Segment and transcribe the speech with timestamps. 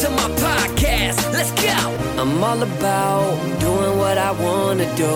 [0.00, 1.30] to my podcast.
[1.30, 1.76] Let's go.
[2.16, 5.14] I'm all about doing what I want to do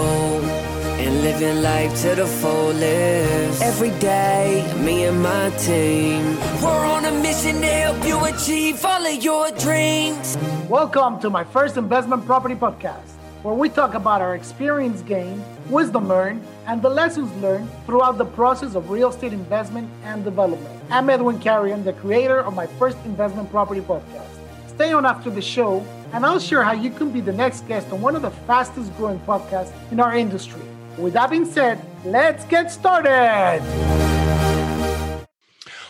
[1.00, 3.62] and living life to the fullest.
[3.62, 9.06] Every day, me and my team, we're on a mission to help you achieve all
[9.06, 10.36] of your dreams.
[10.68, 13.08] Welcome to my first investment property podcast,
[13.42, 18.26] where we talk about our experience gained, wisdom learned, and the lessons learned throughout the
[18.26, 20.78] process of real estate investment and development.
[20.90, 24.33] I'm Edwin Carrion, the creator of my first investment property podcast.
[24.74, 27.92] Stay on after the show, and I'll share how you can be the next guest
[27.92, 30.62] on one of the fastest growing podcasts in our industry.
[30.98, 33.62] With that being said, let's get started.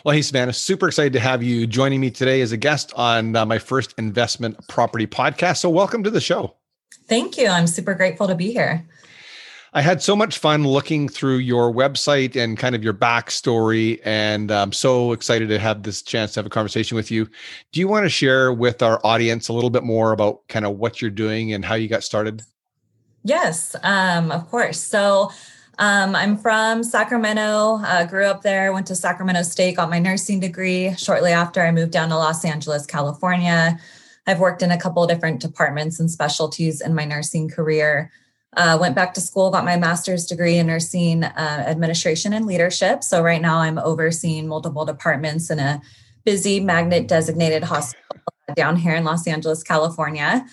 [0.05, 3.35] Well, hey, Savannah, super excited to have you joining me today as a guest on
[3.35, 5.59] uh, my first investment property podcast.
[5.59, 6.55] So, welcome to the show.
[7.09, 7.49] Thank you.
[7.49, 8.87] I'm super grateful to be here.
[9.77, 14.53] I had so much fun looking through your website and kind of your backstory, and
[14.53, 17.29] I'm so excited to have this chance to have a conversation with you.
[17.73, 20.79] Do you want to share with our audience a little bit more about kind of
[20.79, 22.43] what you're doing and how you got started?
[23.25, 24.79] Yes, um, of course.
[24.79, 25.33] So,
[25.81, 30.39] um, I'm from Sacramento, uh, grew up there, went to Sacramento State, got my nursing
[30.39, 30.95] degree.
[30.95, 33.81] Shortly after, I moved down to Los Angeles, California.
[34.29, 38.13] I've worked in a couple of different departments and specialties in my nursing career.
[38.57, 43.03] Uh, went back to school, got my master's degree in nursing uh, administration and leadership.
[43.03, 45.81] So right now I'm overseeing multiple departments in a
[46.25, 48.05] busy magnet designated hospital
[48.55, 50.47] down here in Los Angeles, California.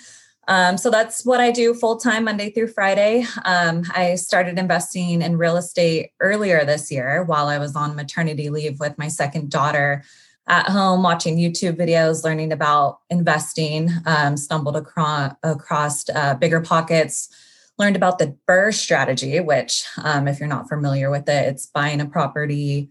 [0.48, 3.26] Um, so that's what I do full time Monday through Friday.
[3.46, 8.50] Um, I started investing in real estate earlier this year while I was on maternity
[8.50, 10.04] leave with my second daughter
[10.48, 17.30] at home watching YouTube videos, learning about investing, um, stumbled across, across uh, BiggerPockets
[17.82, 22.00] learned about the BRRRR strategy, which, um, if you're not familiar with it, it's buying
[22.00, 22.90] a property,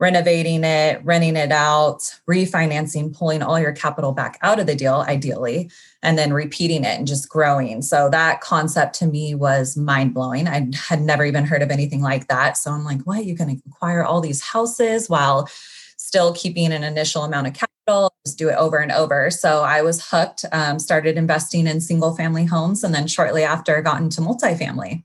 [0.00, 5.04] renovating it, renting it out, refinancing, pulling all your capital back out of the deal,
[5.06, 5.70] ideally,
[6.02, 7.80] and then repeating it and just growing.
[7.82, 10.48] So that concept to me was mind blowing.
[10.48, 12.56] I had never even heard of anything like that.
[12.56, 13.24] So I'm like, what?
[13.24, 15.48] You can acquire all these houses while
[15.96, 19.30] still keeping an initial amount of capital, just do it over and over.
[19.30, 23.80] So I was hooked, um, started investing in single family homes, and then shortly after
[23.82, 25.04] got into multifamily.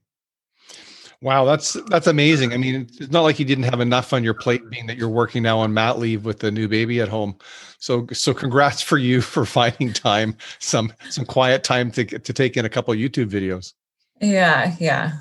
[1.21, 2.53] Wow, that's that's amazing.
[2.53, 5.09] I mean, it's not like you didn't have enough on your plate, being that you're
[5.09, 7.35] working now on mat leave with the new baby at home.
[7.79, 12.55] So, so congrats for you for finding time, some some quiet time to to take
[12.55, 13.73] in a couple YouTube videos.
[14.21, 15.13] Yeah, yeah.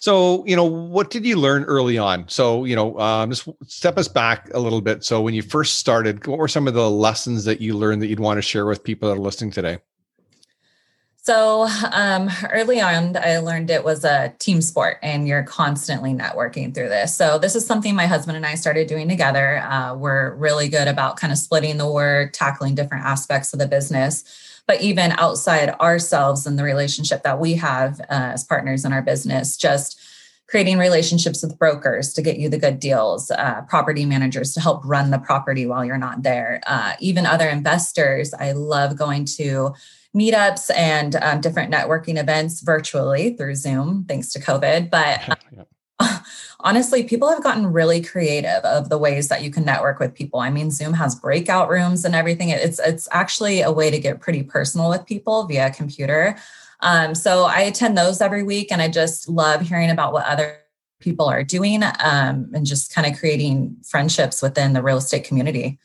[0.00, 2.26] So, you know, what did you learn early on?
[2.28, 5.04] So, you know, um, just step us back a little bit.
[5.04, 8.06] So, when you first started, what were some of the lessons that you learned that
[8.08, 9.78] you'd want to share with people that are listening today?
[11.22, 16.74] So, um, early on, I learned it was a team sport and you're constantly networking
[16.74, 17.14] through this.
[17.14, 19.58] So, this is something my husband and I started doing together.
[19.58, 23.68] Uh, we're really good about kind of splitting the work, tackling different aspects of the
[23.68, 24.24] business
[24.70, 29.02] but even outside ourselves and the relationship that we have uh, as partners in our
[29.02, 30.00] business, just
[30.46, 34.80] creating relationships with brokers to get you the good deals, uh, property managers to help
[34.84, 38.32] run the property while you're not there, uh, even other investors.
[38.32, 39.74] I love going to
[40.16, 44.90] meetups and um, different networking events virtually through Zoom, thanks to COVID.
[44.90, 45.38] But
[46.60, 50.40] honestly, people have gotten really creative of the ways that you can network with people.
[50.40, 52.48] I mean, Zoom has breakout rooms and everything.
[52.50, 56.36] It's it's actually a way to get pretty personal with people via computer.
[56.80, 60.58] Um, so I attend those every week, and I just love hearing about what other
[60.98, 65.78] people are doing um, and just kind of creating friendships within the real estate community.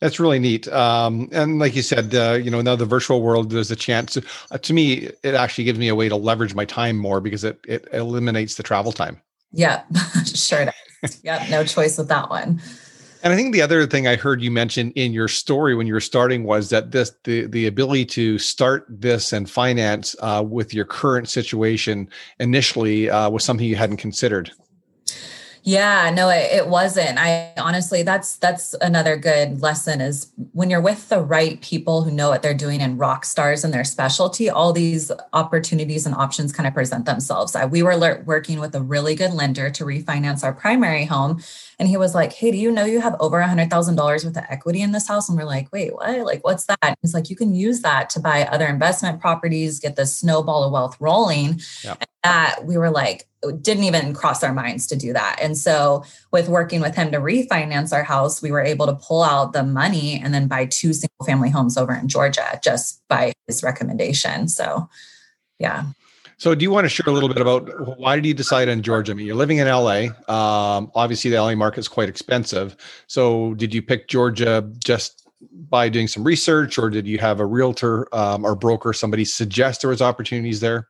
[0.00, 0.68] That's really neat.
[0.68, 4.12] Um, and like you said, uh, you know, now the virtual world, there's a chance.
[4.14, 7.20] To, uh, to me, it actually gives me a way to leverage my time more
[7.20, 9.20] because it it eliminates the travel time.
[9.52, 9.82] Yeah,
[10.24, 11.20] sure does.
[11.22, 12.60] yep, no choice with that one.
[13.22, 15.94] And I think the other thing I heard you mention in your story when you
[15.94, 20.72] were starting was that this the the ability to start this and finance uh, with
[20.72, 24.52] your current situation initially uh, was something you hadn't considered.
[25.68, 27.18] Yeah, no, it, it, wasn't.
[27.18, 32.10] I honestly, that's that's another good lesson is when you're with the right people who
[32.10, 36.54] know what they're doing and rock stars in their specialty, all these opportunities and options
[36.54, 37.54] kind of present themselves.
[37.54, 41.42] I, we were working with a really good lender to refinance our primary home,
[41.78, 44.24] and he was like, "Hey, do you know you have over a hundred thousand dollars
[44.24, 46.20] worth of equity in this house?" And we're like, "Wait, what?
[46.20, 49.96] Like, what's that?" he's like, "You can use that to buy other investment properties, get
[49.96, 51.60] the snowball of wealth rolling."
[52.22, 53.28] That we were like
[53.60, 55.38] didn't even cross our minds to do that.
[55.40, 59.22] And so, with working with him to refinance our house, we were able to pull
[59.22, 63.32] out the money and then buy two single family homes over in Georgia just by
[63.46, 64.48] his recommendation.
[64.48, 64.88] So,
[65.58, 65.84] yeah.
[66.36, 68.82] So, do you want to share a little bit about why did you decide on
[68.82, 69.12] Georgia?
[69.12, 70.06] I mean, you're living in LA.
[70.28, 72.76] Um, obviously, the LA market is quite expensive.
[73.06, 75.28] So, did you pick Georgia just
[75.68, 79.82] by doing some research, or did you have a realtor um, or broker somebody suggest
[79.82, 80.88] there was opportunities there?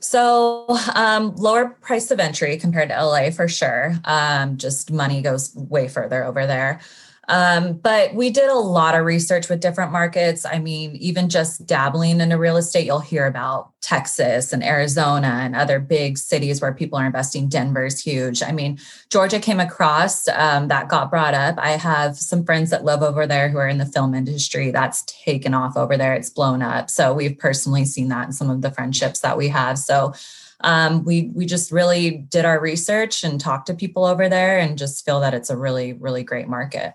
[0.00, 3.94] So, um, lower price of entry compared to LA for sure.
[4.04, 6.80] Um, just money goes way further over there.
[7.28, 10.46] Um, but we did a lot of research with different markets.
[10.46, 15.54] I mean, even just dabbling into real estate, you'll hear about Texas and Arizona and
[15.54, 17.48] other big cities where people are investing.
[17.48, 18.42] Denver's huge.
[18.42, 18.78] I mean,
[19.10, 21.56] Georgia came across um, that got brought up.
[21.58, 24.70] I have some friends that live over there who are in the film industry.
[24.70, 26.14] That's taken off over there.
[26.14, 26.88] It's blown up.
[26.88, 29.78] So we've personally seen that in some of the friendships that we have.
[29.78, 30.14] So
[30.60, 34.78] um, we we just really did our research and talked to people over there and
[34.78, 36.94] just feel that it's a really really great market.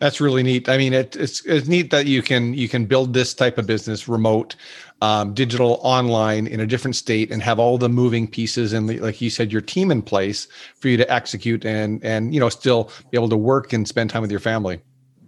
[0.00, 0.66] That's really neat.
[0.68, 3.66] I mean, it, it's it's neat that you can you can build this type of
[3.66, 4.56] business remote,
[5.02, 9.20] um, digital, online in a different state, and have all the moving pieces and like
[9.20, 10.48] you said, your team in place
[10.78, 14.08] for you to execute and and you know still be able to work and spend
[14.08, 14.80] time with your family.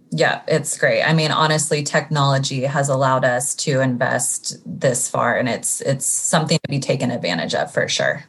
[0.09, 1.03] Yeah, it's great.
[1.03, 6.57] I mean, honestly, technology has allowed us to invest this far, and it's it's something
[6.63, 8.23] to be taken advantage of for sure.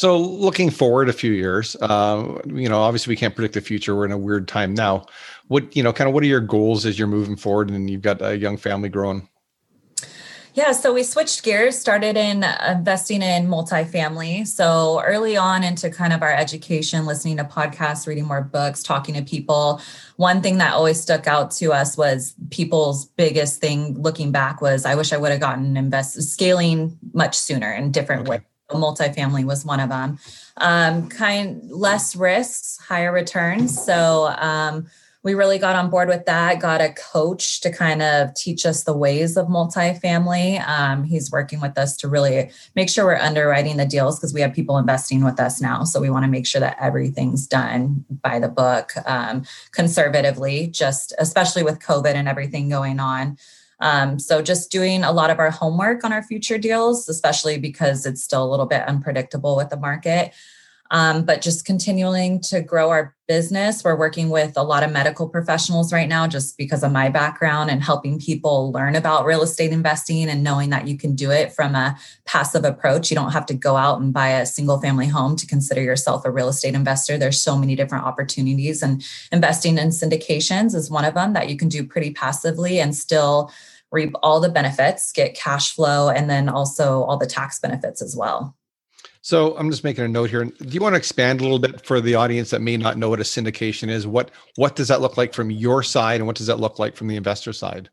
[0.00, 3.94] So, looking forward a few years, uh, you know, obviously we can't predict the future.
[3.94, 5.04] We're in a weird time now.
[5.48, 8.00] What you know, kind of, what are your goals as you're moving forward, and you've
[8.00, 9.28] got a young family growing?
[10.54, 14.46] Yeah, so we switched gears, started in investing in multifamily.
[14.46, 19.14] So early on into kind of our education, listening to podcasts, reading more books, talking
[19.16, 19.82] to people.
[20.16, 24.86] One thing that always stuck out to us was people's biggest thing looking back was
[24.86, 28.30] I wish I would have gotten invest scaling much sooner in different okay.
[28.30, 28.40] ways
[28.78, 30.18] multifamily was one of them.
[30.56, 33.82] Um, kind less risks, higher returns.
[33.82, 34.86] So um,
[35.22, 36.60] we really got on board with that.
[36.60, 40.66] Got a coach to kind of teach us the ways of multifamily.
[40.66, 44.40] Um, he's working with us to really make sure we're underwriting the deals because we
[44.40, 45.84] have people investing with us now.
[45.84, 50.68] So we want to make sure that everything's done by the book, um, conservatively.
[50.68, 53.36] Just especially with COVID and everything going on.
[53.80, 58.06] Um, so just doing a lot of our homework on our future deals, especially because
[58.06, 60.32] it's still a little bit unpredictable with the market.
[60.90, 63.84] Um, but just continuing to grow our business.
[63.84, 67.70] We're working with a lot of medical professionals right now, just because of my background
[67.70, 71.52] and helping people learn about real estate investing and knowing that you can do it
[71.52, 73.08] from a passive approach.
[73.08, 76.24] You don't have to go out and buy a single family home to consider yourself
[76.24, 77.16] a real estate investor.
[77.16, 81.56] There's so many different opportunities, and investing in syndications is one of them that you
[81.56, 83.52] can do pretty passively and still
[83.92, 88.16] reap all the benefits, get cash flow, and then also all the tax benefits as
[88.16, 88.56] well.
[89.22, 90.44] So I'm just making a note here.
[90.44, 93.10] Do you want to expand a little bit for the audience that may not know
[93.10, 94.06] what a syndication is?
[94.06, 96.96] What what does that look like from your side, and what does that look like
[96.96, 97.90] from the investor side?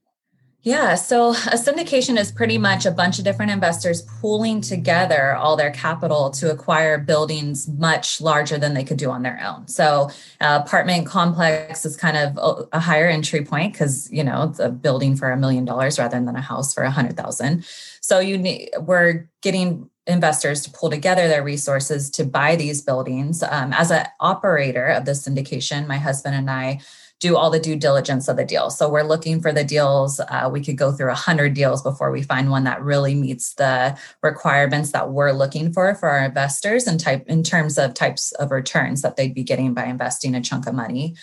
[0.67, 5.55] Yeah, so a syndication is pretty much a bunch of different investors pooling together all
[5.55, 9.67] their capital to acquire buildings much larger than they could do on their own.
[9.69, 10.09] So,
[10.41, 14.69] uh, apartment complex is kind of a, higher entry point because you know it's a
[14.69, 17.65] building for a million dollars rather than a house for a hundred thousand.
[18.01, 23.43] So you need we're getting investors to pull together their resources to buy these buildings.
[23.43, 26.79] Um, as an operator of the syndication, my husband and I
[27.19, 28.69] do all the due diligence of the deal.
[28.69, 30.19] So we're looking for the deals.
[30.19, 33.55] Uh, we could go through a hundred deals before we find one that really meets
[33.55, 38.31] the requirements that we're looking for for our investors and type in terms of types
[38.33, 41.15] of returns that they'd be getting by investing a chunk of money.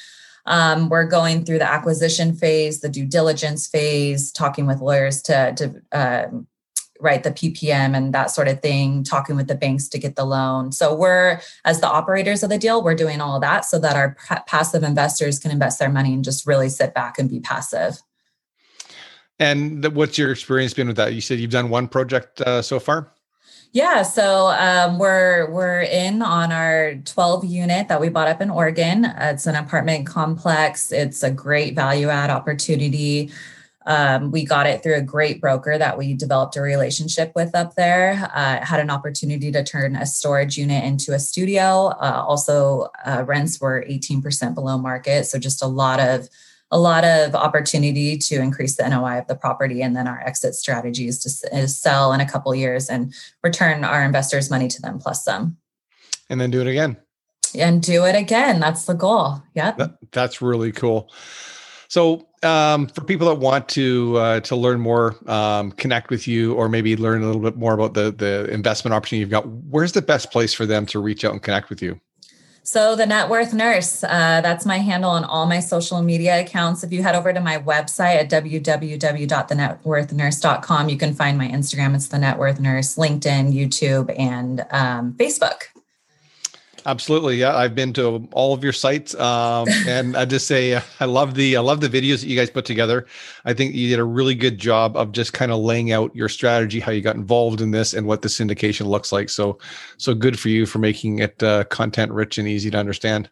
[0.47, 5.55] Um, we're going through the acquisition phase, the due diligence phase, talking with lawyers to,
[5.57, 6.27] to uh,
[7.05, 10.25] write the ppm and that sort of thing talking with the banks to get the
[10.25, 13.79] loan so we're as the operators of the deal we're doing all of that so
[13.79, 17.31] that our p- passive investors can invest their money and just really sit back and
[17.31, 18.03] be passive
[19.39, 22.81] and what's your experience been with that you said you've done one project uh, so
[22.81, 23.13] far
[23.75, 28.49] yeah, so um, we're we're in on our 12 unit that we bought up in
[28.49, 29.05] Oregon.
[29.05, 30.93] It's an apartment complex.
[30.93, 33.33] It's a great value add opportunity.
[33.87, 37.75] Um, we got it through a great broker that we developed a relationship with up
[37.75, 38.31] there.
[38.35, 41.89] Uh, had an opportunity to turn a storage unit into a studio.
[42.01, 46.29] Uh, also, uh, rents were 18% below market, so just a lot of
[46.71, 49.81] a lot of opportunity to increase the NOI of the property.
[49.81, 53.15] And then our exit strategy is to is sell in a couple years and
[53.45, 55.57] return our investors' money to them plus some.
[56.29, 56.97] And then do it again.
[57.55, 58.59] And do it again.
[58.59, 59.43] That's the goal.
[59.55, 59.73] Yeah.
[59.73, 61.13] That, that's really cool.
[61.89, 66.55] So, um, for people that want to uh, to learn more, um, connect with you,
[66.55, 69.93] or maybe learn a little bit more about the the investment opportunity you've got, where's
[69.93, 72.01] the best place for them to reach out and connect with you?
[72.67, 76.83] So, the Net Worth Nurse, uh, that's my handle on all my social media accounts.
[76.83, 81.95] If you head over to my website at www.thenetworthnurse.com, you can find my Instagram.
[81.95, 85.74] It's the Net Worth Nurse, LinkedIn, YouTube, and um, Facebook.
[86.87, 87.57] Absolutely, yeah.
[87.57, 91.57] I've been to all of your sites, um, and I just say I love the
[91.57, 93.07] I love the videos that you guys put together.
[93.45, 96.29] I think you did a really good job of just kind of laying out your
[96.29, 99.31] strategy, how you got involved in this, and what the syndication looks like.
[99.31, 99.59] So,
[99.97, 103.31] so good for you for making it uh, content rich and easy to understand.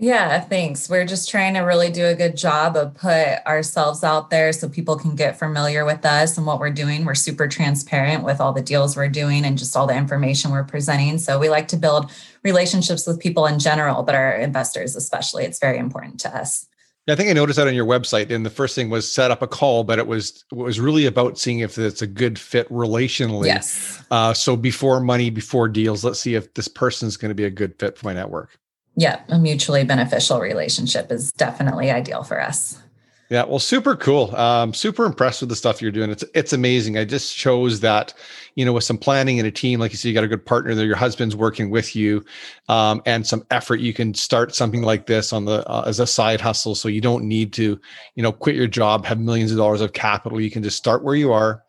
[0.00, 0.88] Yeah, thanks.
[0.88, 4.68] We're just trying to really do a good job of put ourselves out there so
[4.68, 7.04] people can get familiar with us and what we're doing.
[7.04, 10.62] We're super transparent with all the deals we're doing and just all the information we're
[10.62, 11.18] presenting.
[11.18, 12.12] So we like to build
[12.44, 15.44] relationships with people in general, but our investors especially.
[15.44, 16.64] It's very important to us.
[17.08, 18.30] Yeah, I think I noticed that on your website.
[18.30, 21.06] And the first thing was set up a call, but it was it was really
[21.06, 23.46] about seeing if it's a good fit relationally.
[23.46, 24.00] Yes.
[24.12, 27.50] Uh, so before money, before deals, let's see if this person's going to be a
[27.50, 28.60] good fit for my network
[28.98, 32.82] yeah, a mutually beneficial relationship is definitely ideal for us.
[33.30, 34.34] Yeah, well, super cool.
[34.34, 36.10] Um, super impressed with the stuff you're doing.
[36.10, 36.96] It's it's amazing.
[36.98, 38.14] I just shows that,
[38.56, 40.44] you know, with some planning and a team, like you said, you got a good
[40.44, 40.86] partner there.
[40.86, 42.24] Your husband's working with you,
[42.68, 43.80] um, and some effort.
[43.80, 47.02] You can start something like this on the uh, as a side hustle, so you
[47.02, 47.78] don't need to,
[48.16, 50.40] you know, quit your job, have millions of dollars of capital.
[50.40, 51.62] You can just start where you are,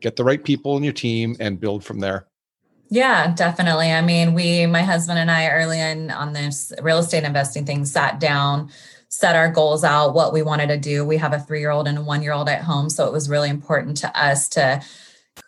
[0.00, 2.29] get the right people in your team, and build from there.
[2.92, 3.92] Yeah, definitely.
[3.92, 7.84] I mean, we, my husband and I, early in on this real estate investing thing,
[7.84, 8.70] sat down,
[9.08, 11.04] set our goals out, what we wanted to do.
[11.04, 12.90] We have a three year old and a one year old at home.
[12.90, 14.82] So it was really important to us to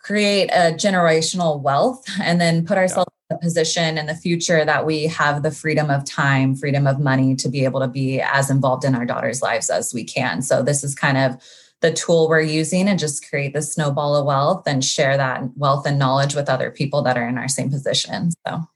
[0.03, 3.35] create a generational wealth and then put ourselves yeah.
[3.35, 7.01] in a position in the future that we have the freedom of time, freedom of
[7.01, 10.41] money to be able to be as involved in our daughter's lives as we can.
[10.41, 11.41] So this is kind of
[11.83, 15.85] the tool we're using and just create the snowball of wealth and share that wealth
[15.85, 18.31] and knowledge with other people that are in our same position.
[18.47, 18.67] So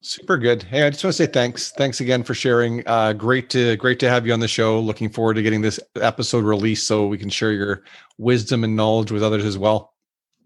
[0.00, 0.62] super good.
[0.62, 1.72] Hey, I just want to say thanks.
[1.72, 2.86] Thanks again for sharing.
[2.86, 4.78] Uh, great to great to have you on the show.
[4.80, 7.82] Looking forward to getting this episode released so we can share your
[8.16, 9.92] wisdom and knowledge with others as well.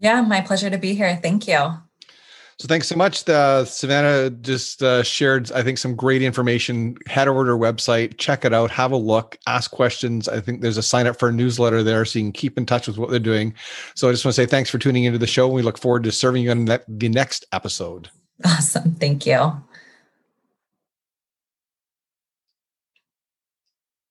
[0.01, 1.19] Yeah, my pleasure to be here.
[1.23, 1.86] Thank you.
[2.59, 3.29] So thanks so much.
[3.29, 6.97] Uh, Savannah just uh, shared, I think, some great information.
[7.07, 10.27] Head over to her website, check it out, have a look, ask questions.
[10.27, 12.65] I think there's a sign up for a newsletter there, so you can keep in
[12.65, 13.53] touch with what they're doing.
[13.95, 15.49] So I just want to say thanks for tuning into the show.
[15.49, 18.09] We look forward to serving you on the next episode.
[18.43, 18.95] Awesome.
[18.95, 19.53] Thank you.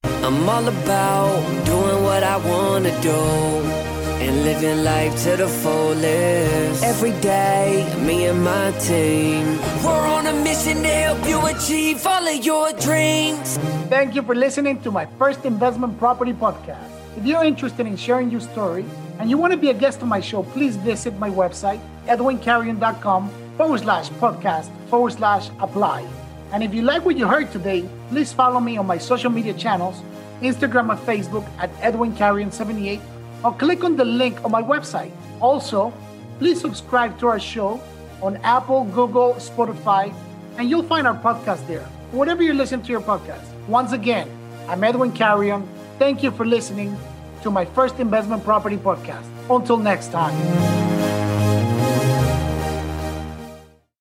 [0.03, 3.84] I'm all about doing what I want to do
[4.27, 6.83] and living life to the fullest.
[6.83, 12.27] Every day, me and my team, we're on a mission to help you achieve all
[12.27, 13.57] of your dreams.
[13.87, 16.89] Thank you for listening to my first investment property podcast.
[17.17, 18.85] If you're interested in sharing your story
[19.19, 23.29] and you want to be a guest on my show, please visit my website, edwincarrion.com
[23.57, 26.05] forward slash podcast forward slash apply.
[26.51, 29.53] And if you like what you heard today, please follow me on my social media
[29.53, 30.01] channels,
[30.41, 32.99] Instagram and Facebook at Edwin Carrion 78
[33.45, 35.11] or click on the link on my website.
[35.39, 35.93] Also,
[36.39, 37.79] please subscribe to our show
[38.21, 40.11] on Apple, Google, Spotify,
[40.57, 41.85] and you'll find our podcast there.
[42.11, 43.45] Whatever you listen to your podcast.
[43.67, 44.27] Once again,
[44.67, 45.67] I'm Edwin Carrion.
[45.99, 46.97] Thank you for listening
[47.43, 49.27] to my first investment property podcast.
[49.47, 51.04] Until next time.